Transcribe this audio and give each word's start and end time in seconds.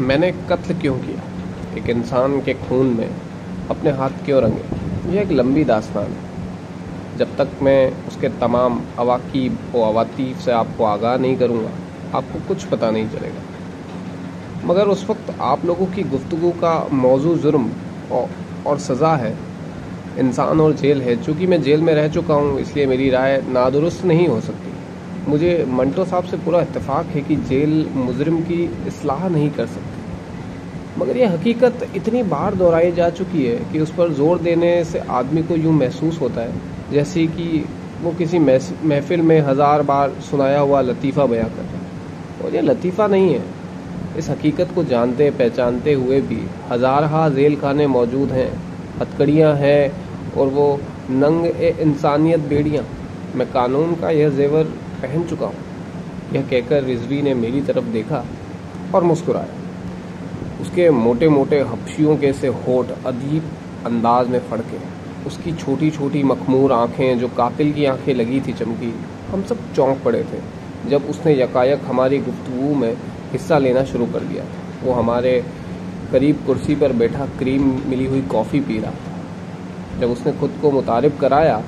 मैंने 0.00 0.32
कत्ल 0.32 0.74
क्यों 0.74 0.98
किया? 0.98 1.22
एक 1.78 1.88
इंसान 1.90 2.40
के 2.40 2.54
खून 2.54 2.86
में 2.86 3.10
अपने 3.70 3.90
हाथ 3.90 4.10
क्यों 4.24 4.42
रंगे? 4.42 4.62
यह 5.12 5.22
एक 5.22 5.30
लंबी 5.30 5.64
दास्तान 5.64 6.04
है। 6.04 7.18
जब 7.18 7.36
तक 7.36 7.48
मैं 7.62 8.06
उसके 8.08 8.28
तमाम 8.28 8.80
अवाकीब 8.98 9.58
व 9.74 9.80
अवातीफ 9.80 10.40
से 10.40 10.52
आपको 10.52 10.84
आगाह 10.84 11.16
नहीं 11.16 11.36
करूँगा 11.36 11.70
आपको 12.18 12.48
कुछ 12.48 12.64
पता 12.64 12.90
नहीं 12.90 13.08
चलेगा। 13.08 13.42
मगर 14.64 14.88
उस 14.88 15.10
वक्त 15.10 15.34
आप 15.40 15.64
लोगों 15.64 15.86
की 15.86 16.02
गुफ्तु 16.02 16.50
का 16.50 16.88
मौजू 16.92 17.34
जुर्म 17.36 17.70
और, 18.12 18.28
और 18.66 18.78
सज़ा 18.78 19.14
है। 19.16 19.36
इंसान 20.18 20.60
और 20.60 20.72
जेल 20.72 21.02
है। 21.02 21.24
चूँकि 21.24 21.46
मैं 21.46 21.62
जेल 21.62 21.80
में 21.80 21.94
रह 21.94 22.08
चुका 22.08 22.34
हूँ 22.34 22.60
इसलिए 22.60 22.86
मेरी 22.86 23.10
राय 23.10 23.42
नादुरुस्त 23.48 24.04
नहीं 24.04 24.28
हो 24.28 24.40
सकती। 24.40 24.68
मुझे 25.28 25.66
मंटो 25.68 26.04
साहब 26.04 26.24
से 26.24 26.36
पूरा 26.36 26.60
इतफाक़ 26.60 27.06
है 27.06 27.20
कि 27.20 27.36
जेल 27.36 27.90
मुजरिम 27.94 28.40
की 28.40 28.64
असलाह 28.86 29.28
नहीं 29.28 29.50
कर 29.50 29.66
सकती। 29.66 29.89
मगर 30.98 31.16
यह 31.16 31.32
हकीकत 31.32 31.88
इतनी 31.96 32.22
बार 32.22 32.54
दोहराई 32.54 32.92
जा 32.92 33.08
चुकी 33.10 33.44
है 33.44 33.56
कि 33.72 33.80
उस 33.80 33.92
पर 33.94 34.12
ज़ोर 34.12 34.38
देने 34.38 34.72
से 34.84 34.98
आदमी 35.10 35.42
को 35.42 35.56
यूँ 35.56 35.72
महसूस 35.72 36.20
होता 36.20 36.40
है, 36.40 36.52
जैसे 36.92 37.26
कि 37.26 37.64
वो 38.02 38.12
किसी 38.12 38.38
महफिल 38.38 39.22
में 39.22 39.40
हज़ार 39.40 39.82
बार 39.82 40.14
सुनाया 40.20 40.60
हुआ 40.60 40.80
लतीफ़ा 40.80 41.26
बयां 41.26 41.48
कर 41.48 41.62
रहा 41.62 41.78
है। 41.78 42.44
और 42.44 42.54
यह 42.54 42.62
लतीफ़ा 42.62 43.06
नहीं 43.06 43.34
है। 43.34 43.42
इस 44.18 44.30
हकीकत 44.30 44.72
को 44.74 44.84
जानते, 44.84 45.30
पहचानते 45.30 45.92
हुए 45.92 46.20
भी 46.20 46.40
हज़ार 46.70 47.04
हा 47.04 47.28
जेल 47.28 47.56
खाने 47.56 47.86
मौजूद 47.86 48.30
हैं, 48.30 48.50
हथकड़ियाँ 49.00 49.54
हैं, 49.54 49.92
और 50.36 50.48
वो 50.48 50.66
नंग 51.10 51.46
ए 51.46 51.74
इंसानियत 51.80 52.40
बेड़ियाँ। 52.48 52.84
मैं 53.34 53.50
कानून 53.52 53.94
का 53.94 54.10
यह 54.10 54.30
जेवर 54.30 54.64
पहन 55.02 55.24
चुका 55.24 55.46
हूँ। 55.46 56.34
यह 56.34 56.42
कहकर 56.42 56.82
रिजवी 56.82 57.22
ने 57.22 57.34
मेरी 57.34 57.62
तरफ़ 57.62 57.84
देखा 57.92 58.24
और 58.94 59.04
मुस्कुराया। 59.04 59.59
उसके 60.60 60.88
मोटे 60.92 61.28
मोटे 61.28 61.60
हफ्शियों 61.64 62.16
के 62.16 62.32
से 62.32 62.48
होठ 62.60 62.90
अदीब 63.06 63.50
अंदाज 63.86 64.28
में 64.28 64.40
फड़के। 64.50 64.78
उसकी 65.26 65.52
छोटी 65.54 65.90
छोटी 65.90 66.22
मखमूर 66.24 66.72
आँखें 66.72 67.18
जो 67.18 67.28
कातिल 67.36 67.72
की 67.72 67.84
आँखें 67.86 68.14
लगी 68.14 68.40
थी 68.40 68.52
चमकी, 68.54 68.92
हम 69.30 69.42
सब 69.42 69.72
चौंक 69.74 70.02
पड़े 70.04 70.22
थे 70.24 70.40
जब 70.90 71.08
उसने 71.10 71.32
यकायक 71.34 71.80
हमारी 71.86 72.18
गुफ्तु 72.20 72.74
में 72.74 72.92
हिस्सा 73.32 73.58
लेना 73.58 73.84
शुरू 73.84 74.06
कर 74.06 74.20
दिया। 74.22 74.44
वो 74.84 74.92
हमारे 74.92 75.32
करीब 76.12 76.42
कुर्सी 76.46 76.74
पर 76.76 76.92
बैठा 76.94 77.26
क्रीम 77.38 77.62
मिली 77.86 78.06
हुई 78.06 78.22
कॉफ़ी 78.30 78.60
पी 78.60 78.78
रहा 78.78 78.90
था। 78.92 79.98
जब 80.00 80.10
उसने 80.10 80.32
खुद 80.32 80.58
को 80.62 80.70
मुतारब 80.70 81.18
कराया 81.20 81.62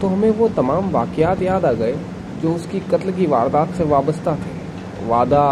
तो 0.00 0.08
हमें 0.08 0.30
वो 0.30 0.48
तमाम 0.56 0.90
वाक़यात 0.90 1.42
याद 1.42 1.64
आ 1.64 1.72
गए 1.74 1.94
जो 2.42 2.54
उसकी 2.54 2.80
कत्ल 2.90 3.12
की 3.12 3.26
वारदात 3.26 3.74
से 3.74 3.84
वाबस्ता 3.86 4.34
थे। 4.36 5.08
वादा 5.08 5.42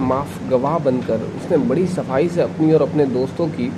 माफ़ 0.00 0.38
गवाह 0.50 0.78
बनकर 0.78 1.22
उसने 1.36 1.56
बड़ी 1.68 1.86
सफ़ाई 1.88 2.28
से 2.28 2.42
अपनी 2.42 2.72
और 2.72 2.82
अपने 2.82 3.06
दोस्तों 3.08 3.46
की 3.48 3.72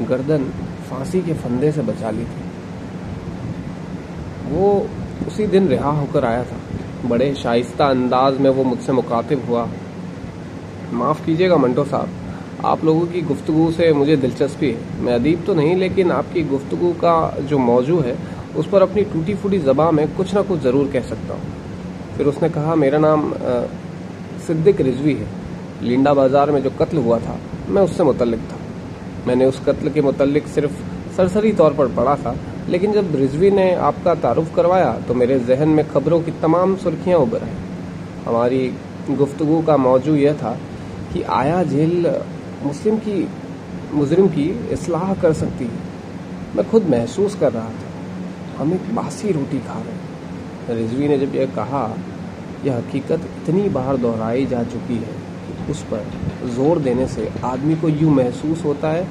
गर्दन 0.00 0.44
फांसी 0.90 1.20
के 1.22 1.34
फंदे 1.34 1.72
से 1.72 1.82
बचा 1.82 2.10
ली 2.10 2.24
थी। 2.24 2.46
वो 4.50 4.70
उसी 5.26 5.46
दिन 5.46 5.68
रिहा 5.68 5.90
होकर 5.90 6.24
आया 6.24 6.44
था। 6.44 7.08
बड़े 7.08 7.34
शाइस्ता 7.34 7.86
अंदाज 7.86 8.38
में 8.40 8.50
वो 8.50 8.64
मुझसे 8.64 8.92
मुखातिब 8.92 9.44
हुआ। 9.48 9.68
माफ़ 10.92 11.24
कीजिएगा 11.26 11.56
मंटो 11.56 11.84
साहब, 11.84 12.08
आप 12.64 12.84
लोगों 12.84 13.06
की 13.06 13.20
गुफ्तगु 13.22 13.70
से 13.72 13.92
मुझे 13.92 14.16
दिलचस्पी 14.16 14.70
है। 14.70 15.02
मैं 15.02 15.12
अदीब 15.14 15.44
तो 15.46 15.54
नहीं, 15.54 15.74
लेकिन 15.76 16.10
आपकी 16.12 16.42
गुफ्तगु 16.44 16.92
का 16.92 17.16
जो 17.40 17.58
मौजू 17.58 17.98
है, 18.00 18.16
उस 18.56 18.68
पर 18.68 18.82
अपनी 18.82 19.02
टूटी 19.04 19.34
फूटी 19.34 19.58
जबा 19.58 19.90
में 19.90 20.06
कुछ 20.16 20.34
ना 20.34 20.42
कुछ 20.42 20.60
ज़रूर 20.60 20.90
कह 20.92 21.02
सकता 21.08 21.34
हूँ। 21.34 21.42
फिर 22.16 22.26
उसने 22.26 22.48
कहा, 22.48 22.74
मेरा 22.74 22.98
नाम 22.98 23.32
सिद्दिक 24.46 24.80
रिजवी 24.80 25.14
है। 25.14 25.26
लिंडा 25.82 26.12
बाज़ार 26.14 26.50
में 26.50 26.62
जो 26.62 26.70
कत्ल 26.72 26.98
हुआ 26.98 27.18
था, 27.20 27.38
मैं 27.68 27.82
उससे 27.82 28.04
मुतलक 28.04 28.38
था। 28.50 28.56
मैंने 29.26 29.46
उस 29.46 29.60
कत्ल 29.66 29.90
के 29.90 30.00
मुतलक 30.02 30.46
सिर्फ़ 30.48 30.72
सरसरी 31.16 31.52
तौर 31.54 31.74
पर 31.74 31.88
पढ़ा 31.94 32.14
था, 32.16 32.34
लेकिन 32.68 32.92
जब 32.92 33.14
रिजवी 33.16 33.50
ने 33.50 33.72
आपका 33.74 34.14
तारुफ 34.16 34.54
करवाया 34.56 34.92
तो 35.08 35.14
मेरे 35.14 35.38
जहन 35.40 35.68
में 35.70 35.86
खबरों 35.88 36.20
की 36.22 36.30
तमाम 36.42 36.76
सुर्खियाँ 36.76 37.18
उभर 37.18 37.42
आई। 37.42 37.56
हमारी 38.24 38.66
गुफ्तगु 39.10 39.60
का 39.62 39.76
मौजू 39.78 40.14
यह 40.16 40.32
था 40.34 40.56
कि 41.12 41.22
आया 41.22 41.62
जेल 41.64 42.06
मुस्लिम 42.62 42.96
की, 42.98 43.28
मुजरिम 43.92 44.28
की 44.28 44.48
असलाह 44.72 45.14
कर 45.22 45.32
सकती 45.34 45.64
है। 45.64 45.86
मैं 46.56 46.68
खुद 46.70 46.88
महसूस 46.90 47.34
कर 47.36 47.52
रहा 47.52 47.70
था, 47.70 47.88
हम 48.58 48.72
एक 48.74 48.94
बासी 48.94 49.32
रोटी 49.32 49.58
खा 49.60 49.78
रहे 49.78 50.76
रिजवी 50.76 51.08
ने 51.08 51.18
जब 51.18 51.34
यह 51.34 51.46
कहा, 51.56 51.88
यह 52.64 52.76
हकीकत 52.76 53.20
इतनी 53.36 53.68
बार 53.70 53.96
दोहराई 53.98 54.46
जा 54.46 54.62
चुकी 54.64 54.96
है 54.96 55.17
उस 55.70 55.82
पर 55.82 56.04
ज़ोर 56.48 56.78
देने 56.78 57.06
से 57.06 57.30
आदमी 57.44 57.74
को 57.76 57.88
यूँ 57.88 58.14
महसूस 58.14 58.64
होता 58.64 58.90
है, 58.90 59.06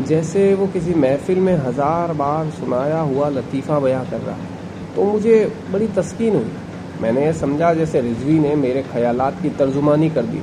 जैसे 0.00 0.54
वो 0.54 0.66
किसी 0.66 0.94
महफिल 0.94 1.38
में 1.38 1.54
हज़ार 1.56 2.12
बार 2.12 2.50
सुनाया 2.50 3.00
हुआ 3.00 3.28
लतीफ़ा 3.28 3.78
बयां 3.78 4.04
कर 4.04 4.20
रहा 4.20 4.36
है। 4.36 4.54
तो 4.96 5.04
मुझे 5.04 5.44
बड़ी 5.70 5.88
तस्किन 5.88 6.34
हुई। 6.34 6.52
मैंने 7.00 7.24
यह 7.24 7.32
समझा 7.32 7.72
जैसे 7.74 8.00
रिजवी 8.00 8.38
ने 8.38 8.54
मेरे 8.56 8.82
ख्यालात 8.82 9.40
की 9.42 9.50
तर्जुमानी 9.50 10.10
कर 10.10 10.22
दी। 10.22 10.42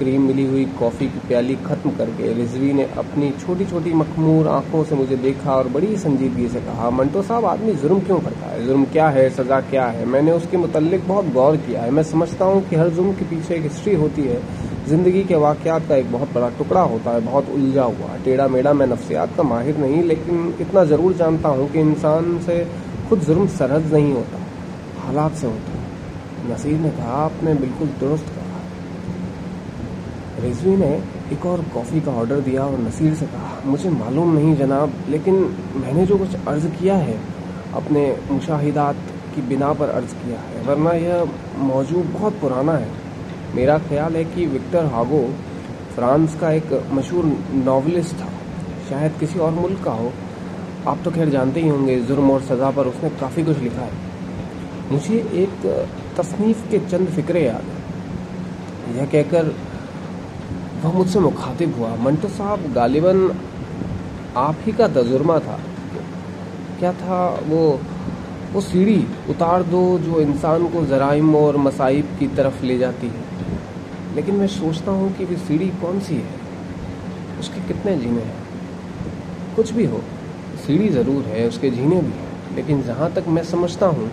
क्रीम 0.00 0.22
मिली 0.22 0.44
हुई 0.46 0.64
कॉफ़ी 0.78 1.06
की 1.06 1.18
प्याली 1.28 1.54
ख़त्म 1.64 1.90
करके 1.96 2.32
रिजवी 2.34 2.72
ने 2.72 2.84
अपनी 2.98 3.30
छोटी 3.40 3.64
छोटी 3.66 3.92
मखमूर 3.94 4.48
आँखों 4.48 4.82
से 4.84 4.94
मुझे 4.94 5.16
देखा 5.18 5.54
और 5.54 5.68
बड़ी 5.68 5.96
संजीदगी 5.98 6.48
से 6.48 6.60
कहा, 6.60 6.90
मंटो 6.92 7.22
साहब, 7.22 7.44
आदमी 7.46 7.72
जुर्म 7.74 8.00
क्यों 8.00 8.18
करता 8.20 8.46
है? 8.46 8.64
जुर्म 8.66 8.84
क्या 8.92 9.08
है? 9.08 9.28
सज़ा 9.30 9.60
क्या 9.70 9.86
है? 9.88 10.04
मैंने 10.06 10.32
उसके 10.32 10.56
मुतलिक 10.56 11.06
बहुत 11.08 11.32
गौर 11.32 11.56
किया 11.58 11.82
है। 11.82 11.90
मैं 11.90 12.02
समझता 12.04 12.44
हूँ 12.44 12.62
कि 12.68 12.76
हर 12.76 12.88
जुर्म 12.90 13.12
के 13.12 13.24
पीछे 13.26 13.54
एक 13.54 13.62
हिस्ट्री 13.62 13.94
होती 13.96 14.22
है। 14.22 14.40
ज़िंदगी 14.88 15.22
के 15.24 15.36
वाक़ात 15.38 15.88
का 15.88 15.96
एक 15.96 16.12
बहुत 16.12 16.32
बड़ा 16.34 16.48
टुकड़ा 16.58 16.80
होता 16.82 17.10
है, 17.10 17.20
बहुत 17.20 17.50
उलझा 17.50 17.82
हुआ 17.84 18.16
टेढ़ा 18.24 18.48
मेढ़ा 18.48 18.72
मैं 18.72 18.86
नफ्सियात 18.86 19.36
का 19.36 19.42
माहिर 19.44 19.78
नहीं, 19.78 20.02
लेकिन 20.04 20.54
इतना 20.60 20.84
ज़रूर 20.86 21.12
जानता 21.14 21.48
हूँ 21.48 21.70
कि 21.72 21.80
इंसान 21.80 22.38
से 22.46 22.64
खुद 23.08 23.20
जुर्म 23.20 23.46
सरहद 23.58 23.92
नहीं 23.94 24.12
होता, 24.12 24.38
हालात 24.98 25.34
से 25.34 25.46
होता 25.46 25.72
है। 25.72 26.52
नसीर 26.52 26.78
ने 26.80 26.90
कहा, 26.90 27.24
आपने 27.24 27.54
बिल्कुल 27.56 27.88
दुरुस्त 28.00 28.34
रिजवी 30.40 30.76
ने 30.76 30.90
एक 31.32 31.44
और 31.46 31.62
कॉफ़ी 31.74 32.00
का 32.00 32.12
ऑर्डर 32.12 32.40
दिया 32.40 32.64
और 32.64 32.78
नसीर 32.78 33.14
से 33.14 33.26
कहा, 33.26 33.60
मुझे 33.64 33.90
मालूम 33.90 34.34
नहीं 34.34 34.54
जनाब, 34.56 34.92
लेकिन 35.08 35.34
मैंने 35.76 36.06
जो 36.06 36.16
कुछ 36.18 36.34
अर्ज़ 36.48 36.66
किया 36.70 36.94
है, 36.96 37.18
अपने 37.74 38.04
मुशाहिदात 38.30 38.96
की 39.34 39.42
बिना 39.48 39.72
पर 39.72 39.88
अर्ज़ 39.90 40.14
किया 40.14 40.38
है, 40.40 40.62
वरना 40.66 40.92
यह 40.92 41.28
मौजू 41.64 42.02
बहुत 42.12 42.40
पुराना 42.40 42.72
है। 42.72 42.88
मेरा 43.54 43.78
ख्याल 43.78 44.16
है 44.16 44.24
कि 44.24 44.46
विक्टर 44.46 44.84
हागो 44.86 45.22
फ्रांस 45.94 46.34
का 46.40 46.50
एक 46.52 46.72
मशहूर 46.92 47.24
नावलिस्ट 47.64 48.14
था, 48.14 48.28
शायद 48.90 49.12
किसी 49.20 49.38
और 49.38 49.50
मुल्क 49.52 49.82
का 49.84 49.92
हो। 49.92 50.12
आप 50.88 50.98
तो 51.04 51.10
खैर 51.10 51.28
जानते 51.28 51.60
ही 51.60 51.68
होंगे, 51.68 51.96
जुर्म 52.02 52.30
और 52.30 52.42
सज़ा 52.42 52.70
पर 52.70 52.86
उसने 52.86 53.10
काफ़ी 53.20 53.44
कुछ 53.44 53.58
लिखा 53.58 53.82
है। 53.82 54.08
मुझे 54.92 55.16
एक 55.34 55.66
तसनीफ़ 56.18 56.68
के 56.70 56.78
चंद 56.80 57.08
फ़िक्रे 57.08 57.44
याद 57.44 57.64
हैं। 57.64 58.96
यह 58.96 59.06
कहकर 59.06 59.52
वह 60.84 60.92
मुझसे 60.92 61.20
मुखातिब 61.20 61.78
हुआ। 61.78 61.94
मंटो 61.96 62.28
साहब, 62.28 62.72
गालिबन 62.72 63.36
आप 64.36 64.56
ही 64.66 64.72
का 64.72 64.88
तजुर्मा 64.88 65.38
था। 65.38 65.60
क्या 66.78 66.92
था 66.92 67.40
वो 67.46 67.80
वो 68.52 68.60
सीढ़ी 68.60 69.06
उतार 69.30 69.62
दो 69.62 69.98
जो 69.98 70.20
इंसान 70.20 70.68
को 70.68 70.84
ज़राइम 70.84 71.36
और 71.36 71.56
मसाइब 71.56 72.16
की 72.18 72.26
तरफ़ 72.26 72.64
ले 72.64 72.78
जाती 72.78 73.06
है। 73.06 73.24
लेकिन 74.14 74.34
मैं 74.34 74.46
सोचता 74.46 74.90
हूँ 74.90 75.12
कि 75.12 75.24
वो 75.24 75.36
सीढ़ी 75.36 75.68
कौन 75.68 76.00
सी 76.00 76.14
है? 76.14 76.40
उसके 77.40 77.60
कितने 77.60 77.96
जीने 77.96 78.20
हैं? 78.20 78.36
कुछ 79.56 79.70
भी 79.70 79.86
हो, 79.86 80.00
सीढ़ी 80.66 80.88
ज़रूर 80.88 81.22
है, 81.24 81.48
उसके 81.48 81.70
जीने 81.70 81.96
भी 81.96 82.12
हैं। 82.12 82.56
लेकिन 82.56 82.82
जहाँ 82.82 83.12
तक 83.12 83.28
मैं 83.28 83.44
समझता 83.44 83.86
हूँ, 83.86 84.10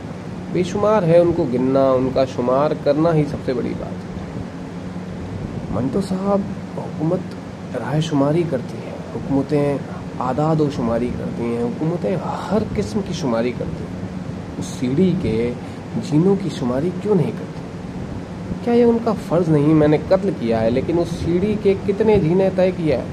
बेशुमार 0.53 1.03
है 1.03 1.21
उनको 1.21 1.45
गिनना, 1.45 1.91
उनका 1.91 2.25
शुमार 2.25 2.73
करना 2.73 3.11
ही 3.11 3.25
सबसे 3.25 3.53
बड़ी 3.53 3.69
बात। 3.69 3.91
है 3.91 5.75
मंटो 5.75 6.01
साहब 6.01 6.43
हुकूमत 6.97 7.21
राय 7.75 8.01
शुमारी 8.01 8.43
करती 8.43 8.77
है, 8.77 8.93
हुकूमतें 9.13 9.79
आदाद 10.21 10.61
व 10.61 10.69
शुमारी 10.69 11.07
करती 11.07 11.43
हैं, 11.43 11.63
हुकूमतें 11.63 12.15
हर 12.23 12.63
किस्म 12.75 13.01
की 13.01 13.13
शुमारी 13.13 13.51
करती 13.51 13.83
हैं। 13.83 14.57
उस 14.59 14.65
सीढ़ी 14.65 15.11
के 15.13 15.51
जीनों 16.01 16.35
की 16.35 16.49
शुमारी 16.49 16.89
क्यों 16.89 17.15
नहीं 17.15 17.31
करती? 17.31 18.63
क्या 18.63 18.73
यह 18.73 18.85
उनका 18.85 19.13
फ़र्ज़ 19.13 19.51
नहीं? 19.51 19.73
मैंने 19.73 19.97
कत्ल 19.97 20.31
किया 20.31 20.59
है, 20.59 20.69
लेकिन 20.69 20.99
उस 20.99 21.25
सीढ़ी 21.25 21.55
के 21.55 21.73
कितने 21.75 22.17
जीने 22.19 22.49
तय 22.49 22.71
किया 22.71 22.97
है? 22.97 23.05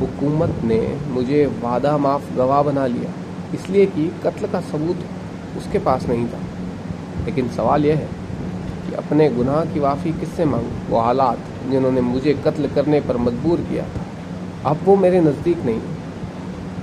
हुकूमत 0.00 0.54
ने 0.64 0.98
मुझे 1.08 1.44
वादा 1.62 1.98
माफ़ 1.98 2.34
गवाह 2.36 2.62
बना 2.62 2.86
लिया, 2.86 3.12
इसलिए 3.54 3.86
कि 3.86 4.10
कत्ल 4.24 4.46
का 4.46 4.60
सबूत 4.60 5.04
उसके 5.58 5.78
पास 5.78 6.06
नहीं 6.06 6.26
था। 6.26 6.40
लेकिन 7.24 7.48
सवाल 7.48 7.84
यह 7.86 7.96
है 7.96 8.21
कि 8.92 8.98
अपने 8.98 9.28
गुनाह 9.28 9.64
की 9.64 9.80
वाफ़ी 9.80 10.10
किससे 10.12 10.44
मांगू? 10.44 10.70
वो 10.88 11.00
हालात 11.00 11.38
जिन्होंने 11.70 12.00
मुझे 12.00 12.32
कत्ल 12.44 12.68
करने 12.68 13.00
पर 13.00 13.16
मजबूर 13.16 13.60
किया। 13.60 13.84
था 13.84 14.70
अब 14.70 14.80
वो 14.84 14.96
मेरे 14.96 15.20
नज़दीक 15.20 15.64
नहीं। 15.64 15.80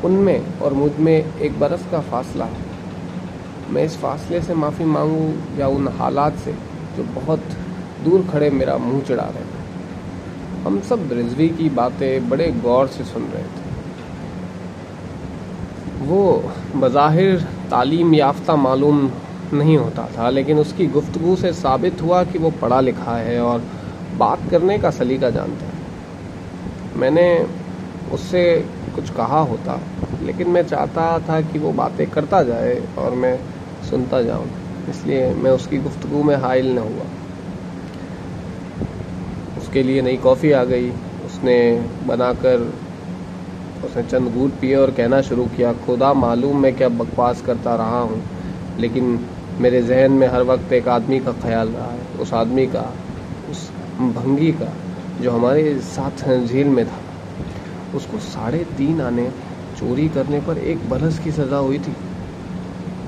उनमें 0.03 0.59
और 0.59 0.73
मुझमें 0.73 1.13
एक 1.13 1.59
बरस 1.59 1.85
का 1.91 1.99
फासला 2.01 2.45
है। 2.45 2.67
मैं 3.69 3.83
इस 3.83 3.97
फासले 3.97 4.41
से 4.41 4.53
माफ़ी 4.53 4.85
मांगूँ 4.85 5.57
या 5.57 5.67
उन 5.67 5.87
हालात 5.87 6.37
से 6.37 6.53
जो 6.97 7.03
बहुत 7.13 7.39
दूर 8.03 8.25
खड़े 8.31 8.49
मेरा 8.49 8.77
मुँह 8.77 9.01
चढ़ा 9.01 9.23
रहे 9.23 9.43
हैं? 9.43 10.63
हम 10.65 10.79
सब 10.81 11.09
रिजवी 11.13 11.49
की 11.49 11.69
बातें 11.69 12.29
बड़े 12.29 12.51
गौर 12.63 12.87
से 12.87 13.03
सुन 13.03 13.23
रहे 13.23 13.43
थे। 13.43 13.67
वो 16.05 16.21
बज़ाहिर 16.75 17.41
तालीम 17.71 18.13
याफ्ता 18.13 18.55
मालूम 18.55 19.09
नहीं 19.53 19.77
होता 19.77 20.07
था, 20.17 20.29
लेकिन 20.29 20.59
उसकी 20.59 20.85
गुफ्तगु 20.87 21.35
से 21.35 21.51
साबित 21.53 22.01
हुआ 22.01 22.23
कि 22.23 22.39
वो 22.39 22.49
पढ़ा 22.61 22.79
लिखा 22.81 23.15
है 23.17 23.39
और 23.41 23.63
बात 24.17 24.49
करने 24.51 24.77
का 24.77 24.89
सलीका 24.91 25.29
जानता 25.29 25.65
है। 25.65 26.97
मैंने 26.97 27.25
उससे 28.13 28.43
कुछ 28.95 29.09
कहा 29.09 29.39
होता, 29.41 29.79
लेकिन 30.23 30.49
मैं 30.49 30.63
चाहता 30.67 31.07
था 31.19 31.39
कि 31.41 31.59
वो 31.59 31.71
बातें 31.73 32.09
करता 32.11 32.41
जाए 32.43 32.81
और 32.97 33.13
मैं 33.15 33.37
सुनता 33.89 34.21
जाऊँ, 34.21 34.47
इसलिए 34.89 35.29
मैं 35.33 35.51
उसकी 35.51 35.77
गुफ्तगु 35.79 36.23
में 36.23 36.35
हाइल 36.37 36.73
न 36.73 36.77
हुआ। 36.79 37.05
उसके 39.59 39.83
लिए 39.83 40.01
नई 40.01 40.17
कॉफ़ी 40.17 40.51
आ 40.51 40.63
गई, 40.65 40.89
उसने 41.25 41.57
बनाकर 42.07 42.71
उसने 43.85 44.03
चंद 44.03 44.27
घूट 44.27 44.51
पिए 44.51 44.75
और 44.75 44.91
कहना 44.91 45.21
शुरू 45.21 45.45
किया, 45.47 45.73
खुदा 45.85 46.13
मालूम 46.15 46.61
मैं 46.61 46.75
क्या 46.75 46.89
बकवास 46.91 47.41
करता 47.41 47.75
रहा 47.75 47.99
हूँ, 47.99 48.21
लेकिन 48.79 49.19
मेरे 49.61 49.81
जहन 49.81 50.11
में 50.11 50.27
हर 50.27 50.43
वक्त 50.43 50.73
एक 50.73 50.87
आदमी 50.87 51.19
का 51.19 51.31
ख्याल 51.31 51.69
रहा 51.69 51.91
है, 51.91 51.99
उस 52.21 52.33
आदमी 52.33 52.67
का, 52.67 52.93
उस 53.51 53.71
भंगी 53.99 54.51
का, 54.51 54.73
जो 55.21 55.31
हमारे 55.31 55.79
साथ 55.79 56.45
झील 56.45 56.67
में 56.67 56.85
था। 56.85 56.99
उसको 57.95 58.19
साढ़े 58.19 58.57
तीन 58.57 59.01
आने, 59.01 59.29
चोरी 59.79 60.09
करने 60.09 60.39
पर 60.39 60.57
एक 60.57 60.89
बरस 60.89 61.19
की 61.19 61.31
सज़ा 61.31 61.57
हुई 61.57 61.79
थी। 61.79 61.95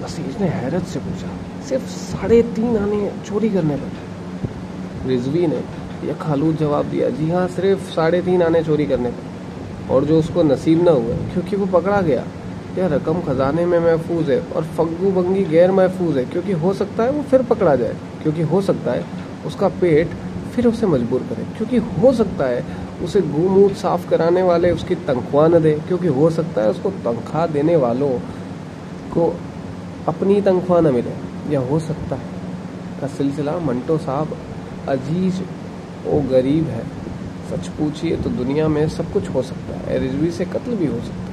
नसीर 0.03 0.42
ने 0.42 0.48
हैरत 0.48 0.83
से 0.83 1.00
पूछा, 1.00 1.30
सिर्फ़ 1.69 1.86
साढ़े 1.86 2.42
तीन 2.42 2.77
आने 2.77 3.12
चोरी 3.25 3.50
करने 3.50 3.75
पर? 3.75 5.07
रिजवी 5.07 5.47
ने 5.47 5.63
यह 6.04 6.13
खालूद 6.13 6.57
जवाब 6.57 6.86
दिया, 6.86 7.09
जी 7.09 7.30
हाँ 7.30 7.47
सिर्फ़ 7.47 7.92
साढ़े 7.92 8.21
तीन 8.21 8.44
आने 8.44 8.63
चोरी 8.63 8.86
करने 8.86 9.09
पर। 9.09 9.94
और 9.94 10.06
जो 10.06 10.19
उसको 10.19 10.44
नसीब 10.44 10.83
ना 10.83 10.92
हुआ 10.92 11.15
क्योंकि 11.33 11.56
वो 11.56 11.65
पकड़ा 11.80 12.01
गया 12.01 12.24
यह 12.77 12.88
रकम 12.88 13.21
खजाने 13.21 13.65
में 13.65 13.79
महफूज 13.79 14.29
है 14.29 14.39
और 14.56 14.63
फग्गू 14.63 15.12
बंगी 15.12 15.44
गैर 15.44 15.71
महफूज 15.71 16.18
है, 16.18 16.25
क्योंकि 16.25 16.51
हो 16.51 16.73
सकता 16.73 17.03
है 17.03 17.12
वो 17.12 17.21
फिर 17.21 17.41
पकड़ा 17.41 17.75
जाए। 17.75 17.95
क्योंकि 18.23 18.41
हो 18.41 18.62
सकता 18.62 18.91
है 18.91 19.06
उसका 19.45 19.68
पेट 19.68 20.09
फिर 20.56 20.68
उसे 20.68 20.88
मजबूर 20.88 21.21
करे। 21.21 21.44
क्योंकि 21.57 21.77
हो 21.77 22.13
सकता 22.13 22.45
है 22.45 22.63
उसे 23.03 23.21
गुमूत 23.21 23.73
साफ़ 23.73 24.09
कराने 24.09 24.41
वाले 24.41 24.71
उसकी 24.71 24.95
तनख्वाह 24.95 25.47
न 25.47 25.62
दे। 25.62 25.71
क्योंकि 25.88 26.07
हो 26.07 26.29
सकता 26.29 26.62
है 26.62 26.69
उसको 26.69 26.89
तनख्वाह 26.89 27.47
देने 27.47 27.75
वालों 27.75 28.09
को 29.13 29.33
अपनी 30.07 30.41
तनख्वाह 30.41 30.81
न 30.81 30.94
मिले। 30.94 31.13
या 31.53 31.59
हो 31.59 31.79
सकता 31.79 32.15
है। 32.15 32.39
का 33.01 33.07
सिलसिला 33.07 33.57
मंटो 33.59 33.97
साहब 33.97 34.38
अज़ीज़ 34.89 35.41
ओ 36.07 36.21
गरीब 36.21 36.68
है। 36.68 36.83
सच 37.51 37.68
पूछिए 37.68 38.18
तो 38.18 38.29
दुनिया 38.29 38.68
में 38.68 38.88
सब 38.89 39.12
कुछ 39.13 39.29
हो 39.29 39.41
सकता 39.41 39.77
है। 39.77 40.00
रिजवी 40.00 40.31
से 40.31 40.45
कत्ल 40.45 40.75
भी 40.75 40.85
हो 40.85 41.00
सकता 41.00 41.23
है। 41.23 41.31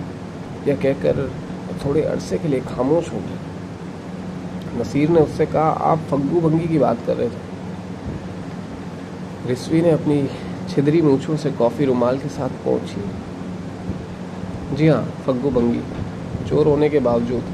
यह 0.69 0.76
कहकर 0.82 1.15
थोड़े 1.85 2.03
अरसे 2.05 2.38
के 2.38 2.49
लिए 2.49 2.61
खामोश 2.69 3.12
हो 3.12 3.19
गए 3.19 3.38
नसीर 4.79 5.09
ने 5.11 5.20
उससे 5.20 5.47
कहा 5.49 5.69
आप 5.91 5.99
फग्गू 6.11 6.41
भंगी 6.41 6.69
की 6.69 6.79
बात 6.79 6.99
कर 7.06 7.17
रहे 7.17 7.29
थे। 7.29 7.43
रिजवी 9.49 9.81
ने 9.82 9.91
अपनी 9.91 10.17
छिदरी 10.70 11.00
मूछों 11.03 11.37
से 11.37 11.50
कॉफ़ी 11.59 11.85
रुमाल 11.85 12.19
के 12.19 12.29
साथ 12.31 12.50
पहुँची 12.65 13.00
जी 14.76 14.87
हाँ 14.88 15.03
फग्गू 15.26 15.50
बंगी 15.50 15.82
चोर 16.49 16.67
होने 16.67 16.88
के 16.88 16.99
बावजूद 17.00 17.44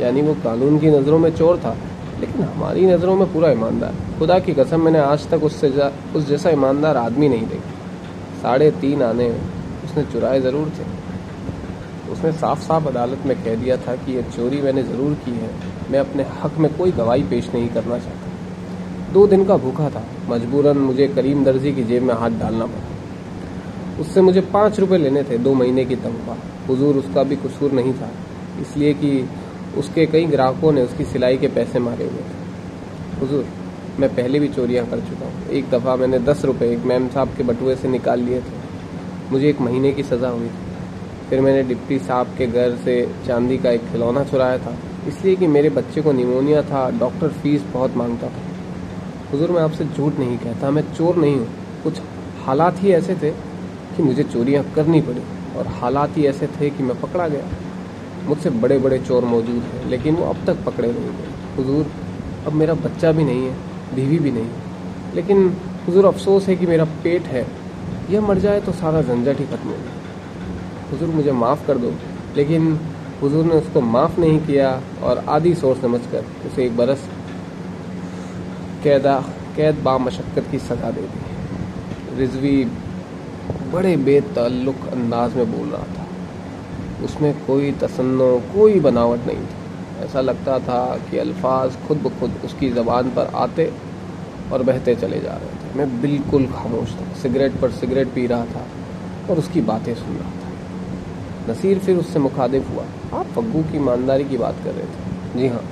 यानी 0.00 0.22
वो 0.22 0.34
कानून 0.44 0.78
की 0.78 0.90
नज़रों 0.90 1.18
में 1.18 1.30
चोर 1.36 1.58
था 1.58 1.76
लेकिन 2.20 2.42
हमारी 2.42 2.86
नज़रों 2.86 3.14
में 3.16 3.32
पूरा 3.32 3.50
ईमानदार। 3.50 3.94
खुदा 4.18 4.38
की 4.38 4.52
कसम 4.54 4.80
मैंने 4.80 4.98
आज 4.98 5.28
तक 5.30 5.42
उससे 5.44 5.70
जा, 5.70 5.90
उस 6.16 6.26
जैसा 6.28 6.50
ईमानदार 6.50 6.96
आदमी 6.96 7.28
नहीं 7.28 7.46
देखा। 7.46 7.72
साढ़े 8.42 8.70
तीन 8.80 9.02
आने 9.02 9.28
उसने 9.84 10.02
चुराए 10.12 10.40
ज़रूर 10.40 10.68
थे। 10.68 10.84
उसने 12.16 12.30
साफ़ 12.34 12.60
साफ़ 12.62 12.86
अदालत 12.88 13.26
में 13.26 13.36
कह 13.36 13.54
दिया 13.54 13.76
था 13.78 13.94
कि 13.96 14.12
यह 14.12 14.30
चोरी 14.30 14.60
मैंने 14.62 14.82
ज़रूर 14.84 15.14
की 15.24 15.30
है। 15.32 15.50
मैं 15.90 15.98
अपने 16.00 16.24
हक 16.36 16.58
में 16.58 16.72
कोई 16.76 16.92
गवाही 16.94 17.22
पेश 17.24 17.50
नहीं 17.54 17.68
करना 17.70 17.98
चाहता। 17.98 19.12
दो 19.12 19.26
दिन 19.26 19.44
का 19.44 19.56
भूखा 19.58 19.88
था। 19.90 20.02
मजबूरन 20.28 20.78
मुझे 20.80 21.06
करीम 21.08 21.44
दर्जी 21.44 21.72
की 21.72 21.84
जेब 21.84 22.02
में 22.02 22.14
हाथ 22.14 22.38
डालना 22.40 22.66
पड़ा। 22.66 24.00
उससे 24.00 24.20
मुझे 24.20 24.40
पाँच 24.52 24.80
रुपए 24.80 24.96
लेने 24.98 25.22
थे 25.22 25.38
दो 25.38 25.54
महीने 25.54 25.84
की 25.84 25.96
तनख्वाह। 25.96 26.38
हुजूर 26.68 26.96
उसका 26.96 27.22
भी 27.22 27.36
कसूर 27.38 27.72
नहीं 27.72 27.92
था, 27.92 28.10
इसलिए 28.60 28.92
कि 28.94 29.28
उसके 29.78 30.06
कई 30.06 30.26
ग्राहकों 30.26 30.72
ने 30.72 30.82
उसकी 30.82 31.04
सिलाई 31.06 31.36
के 31.36 31.48
पैसे 31.50 31.78
मारे 31.80 32.04
हुए 32.04 32.22
थे। 32.22 33.20
हुजूर, 33.20 33.44
मैं 34.00 34.14
पहले 34.14 34.38
भी 34.40 34.48
चोरियाँ 34.50 34.86
कर 34.86 35.00
चुका 35.00 35.26
हूँ। 35.26 35.48
एक 35.50 35.70
दफ़ा 35.70 35.96
मैंने 35.96 36.18
दस 36.24 36.44
रुपये 36.44 36.72
एक 36.72 36.84
मैम 36.84 37.08
साहब 37.08 37.34
के 37.36 37.42
बटुए 37.44 37.76
से 37.76 37.88
निकाल 37.88 38.20
लिए 38.20 38.40
थे। 38.40 38.64
मुझे 39.30 39.48
एक 39.48 39.60
महीने 39.60 39.92
की 39.92 40.02
सज़ा 40.04 40.28
हुई 40.28 40.48
थी। 40.48 40.65
फिर 41.30 41.40
मैंने 41.40 41.62
डिप्टी 41.62 41.98
साहब 41.98 42.26
के 42.38 42.46
घर 42.46 42.76
से 42.76 42.94
चांदी 43.26 43.58
का 43.58 43.70
एक 43.70 43.80
खिलौना 43.80 44.24
चुराया 44.24 44.58
था। 44.58 44.76
इसलिए 45.08 45.36
कि 45.36 45.46
मेरे 45.46 45.70
बच्चे 45.70 46.02
को 46.02 46.12
निमोनिया 46.12 46.62
था, 46.62 46.90
डॉक्टर 46.98 47.28
फ़ीस 47.28 47.62
बहुत 47.62 47.96
माँगता 47.96 48.28
था। 48.28 48.42
हुजूर, 49.32 49.50
मैं 49.50 49.62
आपसे 49.62 49.84
झूठ 49.84 50.18
नहीं 50.18 50.38
कहता, 50.38 50.70
मैं 50.70 50.82
चोर 50.92 51.16
नहीं 51.16 51.36
हूँ। 51.36 51.48
कुछ 51.84 52.00
हालात 52.44 52.82
ही 52.82 52.92
ऐसे 52.92 53.14
थे 53.14 53.30
कि 53.96 54.02
मुझे 54.02 54.22
चोरियाँ 54.22 54.64
करनी 54.74 55.00
पड़ी 55.00 55.22
और 55.58 55.66
हालात 55.66 56.16
ही 56.16 56.26
ऐसे 56.26 56.46
थे 56.46 56.70
कि 56.70 56.82
मैं 56.82 57.00
पकड़ा 57.00 57.28
गया। 57.28 57.48
मुझसे 58.26 58.50
बड़े 58.50 58.78
बड़े 58.78 58.98
चोर 58.98 59.24
मौजूद 59.24 59.62
हैं, 59.62 59.88
लेकिन 59.90 60.14
वो 60.14 60.26
अब 60.26 60.44
तक 60.46 60.64
पकड़े 60.64 60.88
नहीं 60.88 61.04
गए। 61.04 61.54
हुजूर, 61.56 61.86
अब 62.46 62.52
मेरा 62.52 62.74
बच्चा 62.74 63.12
भी 63.12 63.24
नहीं 63.24 63.46
है, 63.46 63.54
बीवी 63.94 64.18
भी 64.18 64.30
नहीं 64.30 64.48
लेकिन 65.14 65.56
हुजूर, 65.86 66.06
अफसोस 66.06 66.48
है 66.48 66.56
कि 66.56 66.66
मेरा 66.66 66.84
पेट 66.84 67.22
है। 67.22 67.46
यह 68.10 68.20
मर 68.20 68.38
जाए 68.38 68.60
तो 68.60 68.72
सारा 68.72 69.02
झंझट 69.02 69.38
ही 69.38 69.44
खत्म 69.46 69.68
हो 69.68 69.74
गया। 69.74 70.05
हुजूर 70.92 71.08
मुझे 71.08 71.32
माफ़ 71.32 71.66
कर 71.66 71.78
दो। 71.78 71.92
लेकिन 72.36 72.78
हुजूर 73.22 73.44
ने 73.44 73.54
उसको 73.54 73.80
माफ़ 73.80 74.20
नहीं 74.20 74.38
किया 74.46 74.70
और 75.02 75.24
आधी 75.28 75.54
सोच 75.54 75.80
समझ 75.80 76.00
कर 76.00 76.24
उसे 76.46 76.64
एक 76.64 76.76
बरस 76.76 77.08
कैदा, 78.82 79.14
कैद 79.56 79.78
बामशक्क़त 79.78 80.50
की 80.50 80.58
सज़ा 80.58 80.90
दे 80.90 81.00
दी। 81.02 82.18
रिजवी 82.18 82.64
बड़े 83.72 83.96
बेतल्लुक 83.96 84.86
अंदाज 84.92 85.36
में 85.36 85.52
बोल 85.52 85.68
रहा 85.68 85.82
था। 85.82 87.04
उसमें 87.04 87.32
कोई 87.46 87.72
तसन्नो, 87.72 88.30
कोई 88.54 88.80
बनावट 88.80 89.26
नहीं 89.26 89.36
थी। 89.36 90.04
ऐसा 90.04 90.20
लगता 90.20 90.58
था 90.58 90.80
कि 91.10 91.18
अल्फाज 91.18 91.76
खुद 91.88 91.98
ब 91.98 92.10
खुद 92.20 92.40
उसकी 92.44 92.70
ज़बान 92.70 93.10
पर 93.10 93.30
आते 93.34 93.72
और 94.52 94.62
बहते 94.62 94.94
चले 94.94 95.20
जा 95.20 95.32
रहे 95.32 95.54
थे। 95.54 95.78
मैं 95.78 96.00
बिल्कुल 96.02 96.46
खामोश 96.46 96.92
था। 96.92 97.12
सिगरेट 97.14 97.60
पर 97.60 97.70
सिगरेट 97.70 98.08
पी 98.08 98.26
रहा 98.26 98.44
था 98.44 98.66
और 99.30 99.38
उसकी 99.38 99.60
बातें 99.60 99.94
सुन 99.94 100.16
रहा 100.16 100.30
था। 100.30 100.45
नसीर 101.48 101.78
फिर 101.78 101.96
उससे 101.96 102.18
मुखादिफ 102.18 102.70
हुआ। 102.70 102.84
आप 103.20 103.26
फग्गू 103.26 103.62
की 103.62 103.76
ईमानदारी 103.76 104.24
की 104.24 104.36
बात 104.36 104.56
कर 104.64 104.70
रहे 104.70 104.84
थे। 104.84 105.38
जी 105.38 105.48
हाँ। 105.48 105.62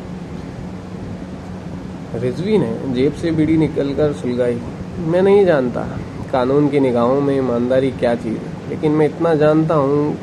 रिजवी 2.14 2.58
ने 2.58 2.72
जेब 2.94 3.12
से 3.12 3.30
बीड़ी 3.30 3.56
निकलकर 3.56 4.12
सुलगाई। 4.12 4.60
मैं 5.06 5.22
नहीं 5.22 5.44
जानता 5.46 5.86
कानून 6.32 6.68
की 6.68 6.80
निगाहों 6.80 7.20
में 7.20 7.36
ईमानदारी 7.36 7.90
क्या 7.90 8.14
चीज़ 8.14 8.38
है 8.38 8.68
लेकिन 8.70 8.92
मैं 8.92 9.06
इतना 9.06 9.34
जानता 9.34 9.74
हूँ 9.74 10.16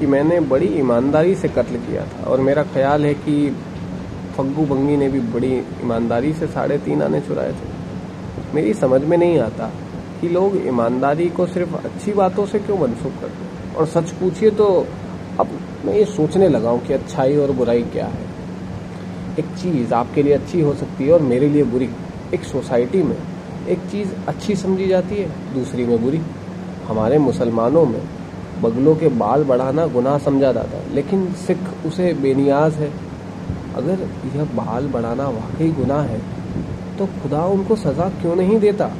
कि 0.00 0.06
मैंने 0.06 0.40
बड़ी 0.40 0.66
ईमानदारी 0.78 1.34
से 1.34 1.48
कत्ल 1.48 1.76
किया 1.76 2.04
था 2.04 2.24
और 2.30 2.40
मेरा 2.40 2.62
ख्याल 2.62 3.04
है 3.06 3.14
कि 3.14 3.56
फग्गू 4.36 4.64
बंगी 4.66 4.96
ने 4.96 5.08
भी 5.08 5.20
बड़ी 5.34 5.52
ईमानदारी 5.56 6.32
से 6.32 6.46
साढ़े 6.46 6.78
तीन 6.78 7.02
आने 7.02 7.20
चुराए 7.20 7.52
थे। 7.52 8.54
मेरी 8.54 8.74
समझ 8.74 9.00
में 9.02 9.16
नहीं 9.18 9.38
आता 9.38 9.70
कि 10.20 10.28
लोग 10.28 10.56
ईमानदारी 10.66 11.28
को 11.28 11.46
सिर्फ़ 11.46 11.74
अच्छी 11.76 12.12
बातों 12.12 12.46
से 12.46 12.58
क्यों 12.58 12.78
मनसूख 12.78 13.20
करते 13.20 13.44
हैं। 13.44 13.55
और 13.76 13.86
सच 13.86 14.10
पूछिए 14.10 14.50
तो 14.50 14.66
अब 15.40 15.48
मैं 15.84 15.94
ये 15.94 16.04
सोचने 16.06 16.48
लगा 16.48 16.70
हूँ 16.70 16.80
कि 16.86 16.92
अच्छाई 16.92 17.36
और 17.36 17.52
बुराई 17.52 17.82
क्या 17.92 18.06
है। 18.06 18.24
एक 19.38 19.46
चीज़ 19.62 19.94
आपके 19.94 20.22
लिए 20.22 20.32
अच्छी 20.32 20.60
हो 20.60 20.74
सकती 20.74 21.04
है 21.04 21.12
और 21.12 21.22
मेरे 21.22 21.48
लिए 21.48 21.64
बुरी। 21.64 21.88
एक 22.34 22.44
सोसाइटी 22.44 23.02
में 23.02 23.16
एक 23.68 23.78
चीज़ 23.90 24.12
अच्छी 24.28 24.54
समझी 24.56 24.86
जाती 24.86 25.16
है, 25.16 25.28
दूसरी 25.54 25.84
में 25.86 26.02
बुरी। 26.02 26.20
हमारे 26.88 27.18
मुसलमानों 27.18 27.84
में 27.86 28.00
बगलों 28.62 28.94
के 28.96 29.08
बाल 29.16 29.44
बढ़ाना 29.44 29.86
गुनाह 29.86 30.18
समझा 30.18 30.52
जाता 30.52 30.76
है, 30.76 30.94
लेकिन 30.94 31.26
सिख 31.36 31.58
उसे 31.86 32.12
बेनियाज 32.14 32.74
है। 32.74 32.90
अगर 33.76 34.08
यह 34.26 34.44
बाल 34.54 34.86
बढ़ाना 34.88 35.28
वाकई 35.30 35.70
गुनाह 35.72 36.02
है 36.02 36.20
तो 36.98 37.06
खुदा 37.14 37.44
उनको 37.46 37.76
सज़ा 37.76 38.08
क्यों 38.20 38.36
नहीं 38.36 38.58
देता? 38.60 38.90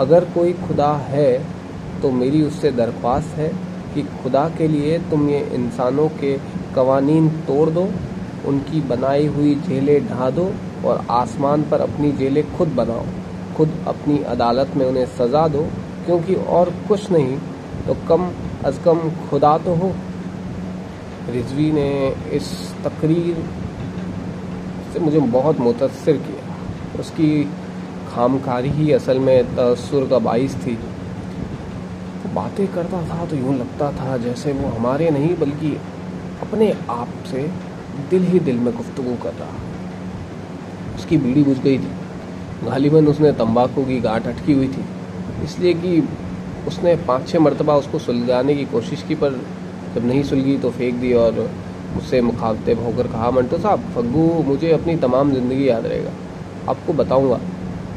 अगर 0.00 0.24
कोई 0.24 0.52
खुदा 0.58 0.92
है 1.06 1.30
तो 2.04 2.10
मेरी 2.12 2.42
उससे 2.42 2.70
दरख्वास्त 2.72 3.36
है 3.36 3.48
कि 3.94 4.02
खुदा 4.14 4.48
के 4.58 4.66
लिए 4.68 4.98
तुम 5.10 5.28
ये 5.30 5.38
इंसानों 5.54 6.08
के 6.20 6.32
कवानीन 6.74 7.28
तोड़ 7.46 7.68
दो, 7.70 7.88
उनकी 8.46 8.80
बनाई 8.88 9.26
हुई 9.26 9.54
जेलें 9.68 10.06
ढा 10.08 10.28
दो 10.30 10.44
और 10.86 11.04
आसमान 11.12 11.62
पर 11.70 11.80
अपनी 11.80 12.10
जेलें 12.12 12.44
खुद 12.56 12.68
बनाओ। 12.76 13.04
खुद 13.56 13.72
अपनी 13.88 14.18
अदालत 14.28 14.76
में 14.76 14.84
उन्हें 14.86 15.06
सज़ा 15.08 15.46
दो, 15.48 15.62
क्योंकि 16.06 16.34
और 16.34 16.72
कुछ 16.88 17.10
नहीं 17.10 17.38
तो 17.86 17.94
कम 18.08 18.30
अज 18.64 18.78
कम 18.84 19.00
खुदा 19.30 19.56
तो 19.58 19.74
हो। 19.74 19.92
रिजवी 21.30 21.70
ने 21.72 21.90
इस 22.32 22.50
तकरीर 22.84 23.44
से 24.92 25.00
मुझे 25.00 25.20
बहुत 25.32 25.60
मुतासर 25.60 26.16
किया। 26.18 27.00
उसकी 27.00 27.30
खामकारी 28.08 28.70
ही 28.70 28.90
असल 28.92 29.18
में 29.20 29.54
तसर 29.56 30.08
का 30.10 30.18
बाइस 30.20 30.56
थी। 30.56 30.78
बातें 32.44 32.66
करता 32.68 33.00
था 33.08 33.24
तो 33.26 33.36
यूँ 33.36 33.54
लगता 33.54 33.90
था 33.92 34.16
जैसे 34.16 34.52
वो 34.52 34.68
हमारे 34.68 35.10
नहीं, 35.10 35.36
बल्कि 35.36 35.76
अपने 36.42 36.70
आप 36.90 37.08
से 37.26 37.42
दिल 38.10 38.24
ही 38.24 38.40
दिल 38.40 38.56
में 38.56 38.74
गुफ्तगु 38.76 39.14
कर 39.22 39.32
रहा। 39.34 40.96
उसकी 40.96 41.16
बीड़ी 41.18 41.42
बुझ 41.42 41.58
गई 41.58 41.78
थी। 41.78 41.90
गालिबन 42.64 43.06
उसने 43.06 43.32
तंबाकू 43.32 43.84
की 43.84 44.00
गांठ 44.00 44.26
अटकी 44.26 44.52
हुई 44.52 44.68
थी। 44.68 44.84
इसलिए 45.44 45.72
कि 45.74 46.08
उसने 46.68 46.94
पाँच 47.06 47.28
छः 47.28 47.40
मरतबा 47.40 47.76
उसको 47.76 47.98
सुलझाने 47.98 48.54
की 48.54 48.64
कोशिश 48.66 49.02
की, 49.02 49.14
पर 49.14 49.40
जब 49.94 50.06
नहीं 50.06 50.22
सुलगी 50.22 50.56
तो 50.58 50.70
फेंक 50.70 50.94
दी 50.96 51.12
और 51.14 51.50
उससे 51.96 52.20
मुखातब 52.20 52.84
होकर 52.84 53.06
कहा, 53.08 53.30
मंटो 53.30 53.58
साहब, 53.58 53.90
फग्गू 53.96 54.28
मुझे 54.42 54.72
अपनी 54.72 54.96
तमाम 54.98 55.32
ज़िंदगी 55.32 55.68
याद 55.68 55.86
रहेगा। 55.86 56.12
आपको 56.68 56.92
बताऊँगा। 56.92 57.40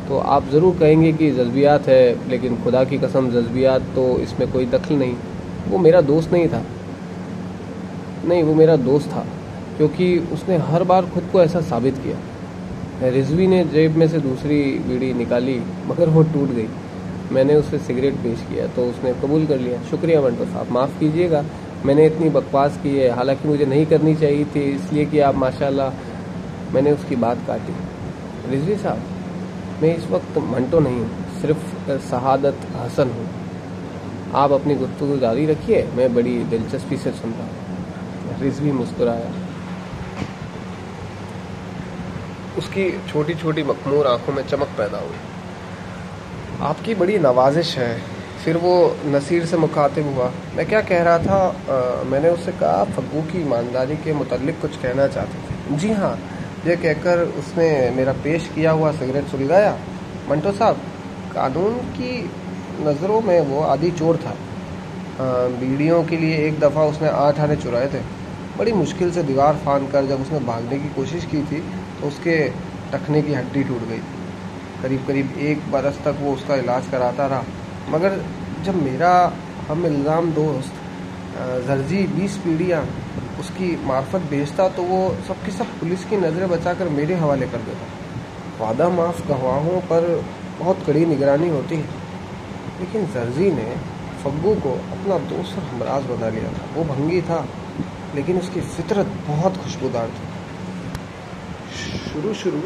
तो 0.09 0.17
आप 0.17 0.49
ज़रूर 0.49 0.75
कहेंगे 0.79 1.11
कि 1.13 1.29
जज्बियात 1.31 1.87
है, 1.87 2.29
लेकिन 2.29 2.55
खुदा 2.63 2.83
की 2.83 2.97
कसम 2.97 3.29
जज्बियात 3.31 3.81
तो 3.95 4.07
इसमें 4.19 4.51
कोई 4.51 4.65
दखल 4.67 4.95
नहीं। 4.95 5.15
वो 5.69 5.77
मेरा 5.77 6.01
दोस्त 6.03 6.31
नहीं 6.33 6.47
था। 6.47 6.63
नहीं, 8.25 8.43
वो 8.43 8.53
मेरा 8.55 8.75
दोस्त 8.77 9.09
था, 9.09 9.25
क्योंकि 9.77 10.17
उसने 10.33 10.57
हर 10.67 10.83
बार 10.83 11.05
खुद 11.05 11.29
को 11.31 11.41
ऐसा 11.41 11.61
साबित 11.63 11.97
किया। 11.97 13.09
रिजवी 13.09 13.47
ने 13.47 13.63
जेब 13.65 13.97
में 13.97 14.07
से 14.07 14.19
दूसरी 14.19 14.61
बीड़ी 14.87 15.13
निकाली, 15.13 15.59
मगर 15.87 16.09
वो 16.09 16.23
टूट 16.23 16.49
गई। 16.51 16.67
मैंने 17.31 17.55
उसे 17.55 17.77
सिगरेट 17.79 18.13
पेश 18.15 18.45
किया 18.49 18.67
तो 18.67 18.85
उसने 18.85 19.13
कबूल 19.21 19.45
कर 19.45 19.59
लिया। 19.59 19.81
शुक्रिया 19.89 20.21
मंटो 20.21 20.45
साहब 20.45 20.71
माफ़ 20.71 20.99
कीजिएगा। 20.99 21.43
मैंने 21.85 22.05
इतनी 22.05 22.29
बकवास 22.29 22.79
की 22.83 22.95
है, 22.97 23.09
हालाँकि 23.09 23.47
मुझे 23.47 23.65
नहीं 23.65 23.85
करनी 23.85 24.15
चाहिए 24.15 24.45
थी, 24.45 24.61
इसलिए 24.71 25.05
कि 25.05 25.19
आप 25.21 25.35
माशाल्लाह, 25.35 25.91
मैंने 26.73 26.91
उसकी 26.91 27.15
बात 27.17 27.45
काटी। 27.47 27.73
रिजवी 28.51 28.75
साहब 28.77 29.16
मैं 29.81 29.95
इस 29.97 30.05
वक्त 30.07 30.37
मंटो 30.37 30.79
नहीं 30.79 30.99
हूँ 30.99 31.39
सिर्फ़ 31.41 31.89
शहादत 32.01 32.61
हसन 32.75 33.09
हूँ। 33.09 33.25
आप 34.35 34.51
अपनी 34.51 34.75
गुफ्तु 34.75 35.17
जारी 35.17 35.45
रखिए 35.45 35.83
मैं 35.95 36.13
बड़ी 36.15 36.37
दिलचस्पी 36.43 36.97
से 36.97 37.11
सुन 37.11 37.33
रहा 37.33 37.43
हूँ। 37.43 38.39
रिजवी 38.39 38.71
मुस्कुराया। 38.71 39.31
उसकी 42.57 42.89
छोटी 43.09 43.33
छोटी 43.33 43.63
मखमूर 43.63 44.07
आँखों 44.07 44.33
में 44.33 44.43
चमक 44.47 44.67
पैदा 44.77 44.97
हुई। 44.97 45.17
आपकी 46.61 46.95
बड़ी 46.95 47.17
नवाजिश 47.19 47.77
है 47.77 47.91
फिर 48.45 48.57
वो 48.57 48.73
नसीर 49.05 49.45
से 49.45 49.57
मुखातिब 49.57 50.05
हुआ। 50.15 50.31
मैं 50.55 50.65
क्या 50.65 50.81
कह 50.81 51.03
रहा 51.03 51.19
था? 51.19 51.37
आ, 51.37 52.03
मैंने 52.03 52.29
उससे 52.29 52.51
कहा 52.51 52.83
फग्गू 52.95 53.21
की 53.21 53.41
ईमानदारी 53.41 53.95
के 53.97 54.13
मुतलिक 54.13 54.59
कुछ 54.61 54.77
कहना 54.77 55.07
चाहते 55.07 55.37
थे। 55.39 55.77
जी 55.77 55.91
हाँ 55.91 56.17
ये 56.67 56.75
कहकर 56.77 57.19
उसने 57.39 57.67
मेरा 57.95 58.13
पेश 58.23 58.49
किया 58.55 58.71
हुआ 58.71 58.91
सिगरेट 58.93 59.27
सुलगाया। 59.27 59.71
मंटो 60.29 60.51
साहब, 60.53 60.81
कानून 61.33 61.73
की 61.93 62.13
नज़रों 62.81 63.21
में 63.21 63.39
वो 63.47 63.61
आदि 63.65 63.91
चोर 63.93 64.17
था। 64.17 64.33
बीड़ियों 65.59 66.03
के 66.03 66.17
लिए 66.17 66.37
एक 66.47 66.59
दफ़ा 66.59 66.83
उसने 66.85 67.09
आठ 67.09 67.39
आने 67.39 67.55
चुराए 67.57 67.87
थे। 67.87 68.01
बड़ी 68.57 68.71
मुश्किल 68.73 69.11
से 69.11 69.23
दीवार 69.23 69.55
फान 69.65 69.87
कर 69.87 70.05
जब 70.05 70.21
उसने 70.21 70.39
भागने 70.45 70.79
की 70.79 70.89
कोशिश 70.95 71.25
की 71.25 71.41
थी 71.43 71.59
तो 71.99 72.07
उसके 72.07 72.37
टखने 72.91 73.21
की 73.21 73.33
हड्डी 73.33 73.63
टूट 73.63 73.87
गई। 73.89 74.01
करीब 74.81 75.05
करीब 75.07 75.37
एक 75.41 75.71
बरस 75.71 75.99
तक 76.05 76.17
वो 76.21 76.33
उसका 76.33 76.55
इलाज 76.57 76.87
कराता 76.91 77.25
रहा। 77.27 77.43
मगर 77.89 78.21
जब 78.65 78.81
मेरा 78.83 79.13
हम 79.67 79.85
इल्ज़ाम 79.85 80.31
दोस्त 80.33 80.76
जर्जी 81.67 82.01
बीस 82.13 82.37
पीढ़ियाँ 82.37 82.81
उसकी 83.39 83.75
मार्फत 83.85 84.21
बेचता 84.29 84.67
तो 84.69 84.83
वो 84.83 84.99
सब 85.27 85.43
की 85.45 85.51
सब 85.51 85.67
पुलिस 85.79 86.05
की 86.05 86.17
नज़रें 86.17 86.49
बचाकर 86.49 86.89
मेरे 86.89 87.15
हवाले 87.15 87.47
कर 87.47 87.61
देता। 87.67 87.85
वादा 88.59 88.89
माफ़ 88.89 89.21
गवाहों 89.27 89.79
पर 89.89 90.07
बहुत 90.59 90.83
कड़ी 90.87 91.05
निगरानी 91.05 91.49
होती 91.49 91.75
है। 91.75 92.05
लेकिन 92.79 93.05
जर्जी 93.13 93.51
ने 93.51 93.69
फग्गू 94.23 94.53
को 94.61 94.71
अपना 94.91 95.17
दोस्त 95.27 95.57
और 95.57 95.63
हमराज 95.63 96.03
बना 96.05 96.29
लिया 96.29 96.51
था। 96.53 96.65
वो 96.75 96.83
भंगी 96.85 97.21
था, 97.21 97.45
लेकिन 98.15 98.39
उसकी 98.39 98.61
फितरत 98.61 99.07
बहुत 99.27 99.57
खुशबूदार 99.57 100.09
थी। 100.09 100.25
शुरू 102.03 102.33
शुरू 102.33 102.61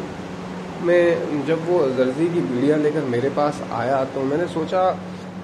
में 0.88 1.46
जब 1.46 1.68
वो 1.70 1.78
जर्जी 1.98 2.28
की 2.28 2.42
बीड़ियाँ 2.44 2.78
लेकर 2.80 3.04
मेरे 3.08 3.30
पास 3.30 3.62
आया 3.74 4.04
तो 4.06 4.22
मैंने 4.24 4.48
सोचा 4.48 4.82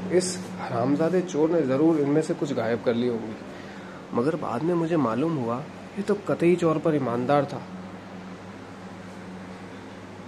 इस 0.09 0.37
हरामजादे 0.59 1.21
चोर 1.21 1.49
ने 1.49 1.61
ज़रूर 1.63 1.99
इनमें 1.99 2.21
से 2.21 2.33
कुछ 2.33 2.53
गायब 2.53 2.83
कर 2.83 2.93
ली 2.93 3.07
होगी। 3.07 3.35
मगर 4.13 4.35
बाद 4.35 4.63
में 4.63 4.73
मुझे 4.73 4.97
मालूम 4.97 5.35
हुआ, 5.35 5.57
ये 5.97 6.03
तो 6.03 6.13
कतई 6.27 6.55
चोर 6.55 6.77
पर 6.77 6.95
ईमानदार 6.95 7.45
था। 7.45 7.61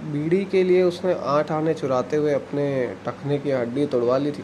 बीड़ी 0.04 0.44
के 0.46 0.64
लिए 0.64 0.84
उसने 0.84 1.14
आठ 1.28 1.52
आने 1.52 1.74
चुराते 1.74 2.18
हुए 2.18 2.34
अपने 2.34 2.66
टखने 3.06 3.38
की 3.40 3.52
हड्डी 3.52 3.86
तोड़वा 3.88 4.18
ली 4.18 4.32
थी, 4.32 4.44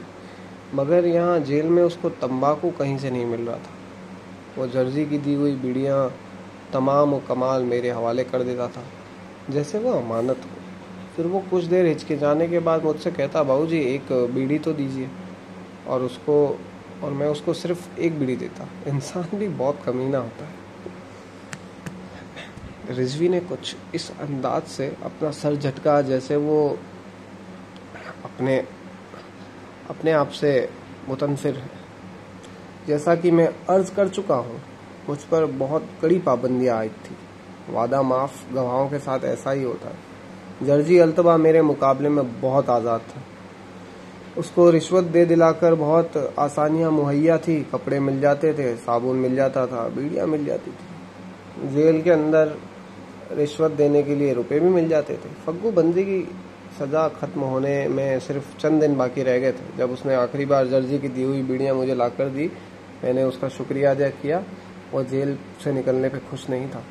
मगर 0.74 1.06
यहाँ 1.06 1.39
जेल 1.42 1.65
में 1.68 1.84
उसको 1.84 2.10
तंबाकू 2.12 2.72
कहीं 2.80 2.98
से 2.98 3.12
नहीं 3.12 3.25
मिल 3.25 3.42
रहा 3.42 3.58
था। 3.58 3.74
वो 4.58 4.68
जर्जी 4.68 5.06
की 5.06 5.18
दी 5.18 5.34
हुई 5.34 5.56
बीड़ियाँ 5.58 6.10
तमाम 6.74 7.13
व 7.13 7.20
कमाल 7.27 7.63
मेरे 7.63 7.89
हवाले 7.92 8.24
कर 8.24 8.44
देता 8.44 8.68
था, 8.68 8.84
जैसे 9.50 9.80
वो 9.80 9.92
अमानत 9.94 10.46
हो। 10.46 10.63
फिर 11.15 11.27
वो 11.27 11.39
कुछ 11.50 11.63
देर 11.65 11.86
हिचकिचाने 11.86 12.48
के 12.48 12.60
बाद 12.62 12.84
मुझसे 12.84 13.12
कहता 13.12 13.44
बाबू 13.44 13.65
जी 13.68 13.80
एक 13.86 14.12
बीड़ी 14.34 14.60
तो 14.60 14.74
दीजिए। 14.74 15.10
और 15.88 16.01
उसको, 16.01 16.60
और 17.04 17.12
मैं 17.12 17.27
उसको 17.27 17.54
सिर्फ़ 17.54 18.00
एक 18.00 18.20
बीड़ी 18.20 18.36
देता। 18.36 18.68
इंसान 18.88 19.38
भी 19.38 19.48
बहुत 19.48 19.82
कमीना 19.86 20.18
होता 20.18 20.46
है। 20.46 20.54
रिजवी 22.89 23.30
ने 23.30 23.39
कुछ 23.39 23.75
इस 23.96 24.10
अंदाज 24.12 24.63
से 24.63 24.88
अपना 25.04 25.32
सर 25.32 25.56
झटका, 25.56 26.01
जैसे 26.01 26.36
वो 26.36 26.77
अपने 28.25 28.58
अपने 29.89 30.12
आप 30.12 30.30
से 30.30 30.70
मुतनफिर 31.10 31.56
है। 31.56 31.70
जैसा 32.88 33.15
कि 33.15 33.32
मैं 33.32 33.48
अर्ज़ 33.70 33.94
कर 33.96 34.08
चुका 34.08 34.36
हूँ, 34.36 34.62
मुझ 35.10 35.18
पर 35.24 35.46
बहुत 35.46 35.89
कड़ी 36.01 36.20
पाबंदियाँ 36.20 36.77
आई 36.77 36.89
थी। 36.89 37.15
वादा 37.70 38.01
माफ़ 38.01 38.54
गवाहों 38.54 38.89
के 38.89 39.00
साथ 39.00 39.20
ऐसा 39.24 39.51
ही 39.51 39.63
होता 39.63 39.89
है। 39.89 40.65
जर्जी 40.65 40.98
अल्तबा 40.98 41.38
मेरे 41.38 41.62
मुकाबले 41.62 42.10
में 42.10 42.42
बहुत 42.42 42.70
आज़ाद 42.70 43.01
था। 43.01 43.22
उसको 44.38 44.70
रिश्वत 44.70 45.04
दे 45.06 45.25
दिलाकर 45.25 45.74
बहुत 45.75 46.36
आसानियाँ, 46.39 46.92
मुहैया 46.92 47.38
थी, 47.38 47.62
कपड़े 47.72 48.00
मिल 48.00 48.20
जाते 48.22 48.54
थे, 48.54 48.75
साबुन 48.77 49.18
मिल 49.18 49.36
जाता 49.36 49.65
था, 49.68 49.88
बीड़ियाँ 49.89 50.25
मिल 50.27 50.46
जाती 50.46 50.72
थी। 50.72 51.74
जेल 51.74 52.01
के 52.01 52.12
अंदर 52.12 52.56
रिश्वत 53.34 53.72
देने 53.74 54.01
के 54.04 54.15
लिए 54.15 54.34
रुपए 54.34 54.60
भी 54.60 54.70
मिल 54.70 54.89
जाते 54.89 55.13
थे। 55.15 55.30
फग्गू 55.46 55.72
बंदी 55.72 56.04
की 56.04 56.20
सज़ा 56.80 57.08
ख़त्म 57.12 57.42
होने 57.44 57.88
में 57.88 58.20
सिर्फ़ 58.20 58.58
चंद 58.58 58.82
दिन 58.82 58.96
बाकी 58.98 59.24
रह 59.24 59.39
गए 59.39 59.51
थे। 59.51 59.77
जब 59.77 59.92
उसने 59.92 60.15
आखिरी 60.15 60.46
बार 60.46 60.68
जर्जी 60.68 61.00
की 61.00 61.10
दी 61.10 61.24
हुई 61.24 61.42
बीड़ियाँ 61.44 61.75
मुझे 61.75 61.96
लाकर 61.96 62.30
दी, 62.30 62.51
मैंने 63.04 63.24
उसका 63.24 63.48
शुक्रिया 63.50 63.92
अदा 63.92 64.10
किया 64.22 64.44
और 64.94 65.04
जेल 65.06 65.38
से 65.63 65.72
निकलने 65.74 66.10
पे 66.10 66.20
खुश 66.30 66.50
नहीं 66.50 66.68
था। 66.70 66.84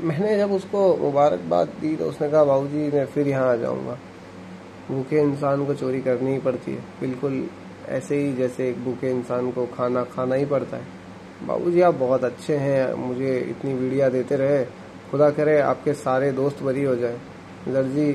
मैंने 0.00 0.36
जब 0.38 0.52
उसको 0.52 0.96
मुबारकबाद 0.96 1.68
दी 1.80 1.94
तो 1.96 2.04
उसने 2.06 2.28
कहा 2.30 2.44
बाबू 2.44 2.66
मैं 2.94 3.06
फिर 3.06 3.28
यहाँ 3.28 3.52
आ 3.52 3.56
जाऊँगा। 3.56 3.98
भूखे 4.90 5.20
इंसान 5.20 5.64
को 5.66 5.74
चोरी 5.74 6.00
करनी 6.00 6.32
ही 6.32 6.38
पड़ती 6.38 6.72
है। 6.72 6.80
बिल्कुल 7.00 7.46
ऐसे 7.88 8.16
ही 8.16 8.32
जैसे 8.32 8.68
एक 8.68 8.84
भूखे 8.84 9.10
इंसान 9.10 9.50
को 9.50 9.66
खाना 9.66 10.02
खाना 10.04 10.34
ही 10.34 10.44
पड़ता 10.46 10.76
है। 10.76 10.86
बाबूजी 11.46 11.80
आप 11.80 11.94
बहुत 11.94 12.24
अच्छे 12.24 12.56
हैं, 12.56 12.92
मुझे 12.94 13.38
इतनी 13.40 13.74
वीडिया 13.74 14.08
देते 14.08 14.36
रहे। 14.36 14.64
खुदा 15.10 15.30
करे 15.30 15.58
आपके 15.60 15.92
सारे 15.94 16.30
दोस्त 16.32 16.62
बरी 16.62 16.84
हो 16.84 16.94
जाए। 16.96 17.18
दर्जी 17.68 18.12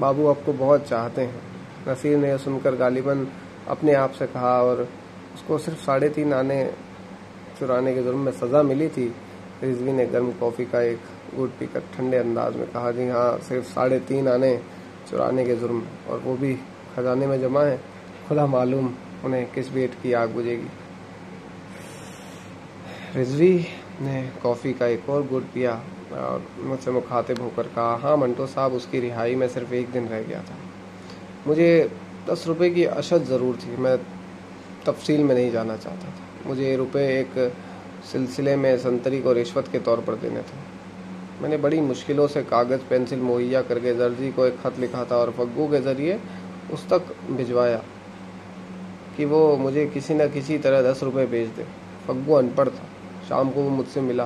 बाबू 0.00 0.26
आपको 0.26 0.52
बहुत 0.52 0.88
चाहते 0.88 1.22
हैं। 1.22 1.42
नसीर 1.88 2.16
ने 2.18 2.36
सुनकर 2.38 2.74
गालिबन 2.74 3.26
अपने 3.68 3.94
आप 3.94 4.12
से 4.12 4.26
कहा 4.26 4.60
और 4.62 4.80
उसको 5.34 5.58
सिर्फ़ 5.58 5.80
साढ़े 5.80 6.08
तीन 6.08 6.32
आने 6.32 6.64
चुराने 7.58 7.94
के 7.94 8.02
जुर्म 8.02 8.18
में 8.18 8.32
सज़ा 8.32 8.62
मिली 8.62 8.88
थी। 8.88 9.06
रिजवी 9.62 9.92
ने 9.92 10.06
गर्म 10.06 10.30
कॉफ़ी 10.32 10.64
का 10.64 10.80
एक 10.82 11.00
गुट 11.36 11.50
पीकर 11.50 11.82
ठंडे 11.96 12.16
अंदाज 12.16 12.56
में 12.56 12.66
कहा, 12.66 12.90
जी 12.90 13.08
हाँ 13.08 13.38
सिर्फ़ 13.38 13.66
साढ़े 13.66 13.98
तीन 14.00 14.28
आने 14.28 14.54
चुराने 15.10 15.44
के 15.44 15.54
जुर्म, 15.56 15.82
और 16.10 16.18
वो 16.18 16.36
भी 16.36 16.54
खजाने 16.96 17.26
में 17.26 17.40
जमा 17.40 17.62
है। 17.62 17.76
खुदा 18.28 18.46
मालूम 18.46 18.92
उन्हें 19.24 19.50
किस 19.52 19.72
वेट 19.72 19.94
की 20.02 20.12
आग 20.12 20.30
बुझेगी। 20.30 20.68
रिजवी 23.16 23.66
ने 24.00 24.22
कॉफ़ी 24.42 24.72
का 24.72 24.86
एक 24.86 25.08
और 25.10 25.26
गुट 25.26 25.42
पिया, 25.44 25.72
और 26.12 26.46
मुझसे 26.60 26.90
मुखातिब 26.90 27.40
होकर 27.40 27.62
कहा 27.68 27.96
हाँ 27.96 28.16
मंटो 28.16 28.46
साहब, 28.46 28.72
उसकी 28.72 29.00
रिहाई 29.00 29.34
में 29.34 29.48
सिर्फ़ 29.48 29.74
एक 29.74 29.90
दिन 29.90 30.08
रह 30.08 30.22
गया 30.22 30.40
था। 30.40 30.56
मुझे 31.46 31.90
दस 32.30 32.44
रुपए 32.46 32.70
की 32.70 32.84
अशद 32.84 33.24
ज़रूर 33.24 33.56
थी, 33.56 33.76
मैं 33.76 33.96
तफसील 34.86 35.22
में 35.24 35.34
नहीं 35.34 35.50
जाना 35.50 35.76
चाहता 35.76 36.08
था। 36.08 36.48
मुझे 36.48 36.76
रुपए 36.76 37.06
एक 37.20 37.52
सिलसिले 38.12 38.56
में 38.56 38.76
संतरी 38.78 39.20
को 39.22 39.32
रिश्वत 39.32 39.68
के 39.68 39.78
तौर 39.78 40.00
पर 40.00 40.14
देने 40.14 40.40
थे। 40.40 40.73
मैंने 41.42 41.56
बड़ी 41.56 41.80
मुश्किलों 41.80 42.26
से 42.26 42.42
कागज़, 42.42 42.80
पेंसिल, 42.80 43.20
मुहैया 43.20 43.62
करके 43.62 43.94
दर्जी 43.94 44.32
को 44.32 44.46
एक 44.46 44.58
ख़त 44.60 44.78
लिखा 44.78 45.04
था 45.04 45.16
और 45.16 45.30
फग्गू 45.30 45.66
के 45.68 45.80
ज़रिए 45.80 46.20
उस 46.72 46.88
तक 46.88 47.14
भिजवाया 47.30 47.82
कि 49.16 49.24
वो 49.24 49.56
मुझे 49.56 49.86
किसी 49.86 50.14
न 50.14 50.28
किसी 50.28 50.58
तरह 50.58 50.82
दस 50.82 51.02
रुपये 51.02 51.26
भेज 51.26 51.48
दे। 51.48 51.66
फग्गू 52.08 52.34
अनपढ़ 52.34 52.68
था। 52.68 52.86
शाम 53.28 53.50
को 53.50 53.62
वो 53.62 53.70
मुझसे 53.70 54.00
मिला। 54.00 54.24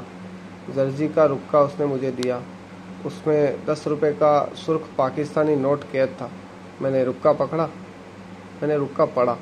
दर्जी 0.77 1.09
का 1.09 1.25
रुक्का 1.25 1.61
उसने 1.61 1.87
मुझे 1.87 2.11
दिया। 2.11 2.43
उसमें 3.07 3.67
दस 3.67 3.85
रुपये 3.87 4.13
का 4.13 4.53
सुर्ख 4.57 4.89
पाकिस्तानी 4.99 5.57
नोट 5.57 5.85
कैद 5.93 6.09
था। 6.09 6.31
मैंने 6.83 7.05
रुक्का 7.05 7.33
पकड़ा। 7.33 7.67
मैंने 8.63 8.77
रुक्का 8.77 9.05
पढ़ा। 9.05 9.37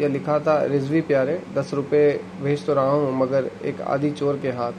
यह 0.00 0.08
लिखा 0.08 0.38
था, 0.40 0.64
रिजवी 0.64 1.00
प्यारे, 1.00 1.42
दस 1.54 1.74
रुपये 1.74 2.20
भेज 2.42 2.66
तो 2.66 2.74
रहा 2.74 2.90
हूँ, 2.90 3.18
मगर 3.18 3.50
एक 3.64 3.80
आधी 3.80 4.10
चोर 4.10 4.38
के 4.38 4.48
हाथ। 4.48 4.72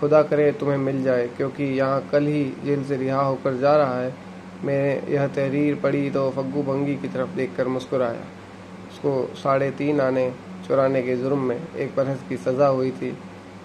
खुदा 0.00 0.22
करे 0.22 0.50
तुम्हें 0.60 0.76
मिल 0.78 1.02
जाए, 1.04 1.26
क्योंकि 1.28 1.64
यहाँ 1.78 2.08
कल 2.12 2.26
ही 2.26 2.44
जेल 2.64 2.84
से 2.84 2.96
रिहा 2.96 3.22
होकर 3.22 3.56
जा 3.58 3.76
रहा 3.76 4.00
है, 4.00 4.12
मैंने 4.64 5.14
यह 5.14 5.26
तहरीर 5.28 5.74
पढ़ी 5.82 6.10
तो 6.10 6.30
फग्गू 6.30 6.62
भंगी 6.64 6.94
की 6.96 7.08
तरफ़ 7.08 7.36
देखकर 7.36 7.68
मुस्कुराया। 7.68 8.24
उसको 8.90 9.12
साढ़े 9.36 9.70
तीन 9.72 10.00
आने, 10.00 10.30
चुराने 10.66 11.02
के 11.02 11.16
जुर्म 11.16 11.38
में 11.40 11.56
एक 11.56 11.94
बरस 11.96 12.22
की 12.28 12.36
सज़ा 12.38 12.66
हुई 12.68 12.90
थी। 12.92 13.16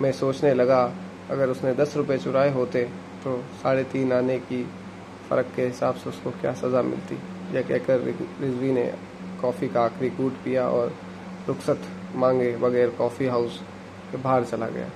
मैं 0.02 0.12
सोचने 0.14 0.54
लगा, 0.54 0.84
अगर 1.32 1.50
उसने 1.50 1.74
दस 1.74 1.96
रुपये 1.98 2.18
चुराए 2.18 2.52
होते 2.54 2.84
तो 3.24 3.38
साढ़े 3.62 3.84
तीन 3.92 4.12
आने 4.14 4.38
की 4.42 4.64
फ़र्क 5.30 5.48
के 5.56 5.62
हिसाब 5.64 5.96
से 5.96 6.10
उसको 6.10 6.32
क्या 6.32 6.54
सज़ा 6.56 6.82
मिलती? 6.84 7.18
यह 7.54 7.62
कहकर 7.62 8.00
रिजवी 8.00 8.72
ने 8.72 8.92
कॉफ़ी 9.42 9.68
का 9.68 9.84
आखिरी 9.84 10.10
कूट 10.12 10.34
पिया 10.44 10.68
और 10.70 10.94
रुखसत 11.48 11.82
मांगे 12.16 12.56
बगैर 12.58 12.90
कॉफ़ी 12.98 13.28
हाउस 13.28 13.60
के 14.12 14.18
बाहर 14.18 14.44
चला 14.46 14.68
गया। 14.70 14.90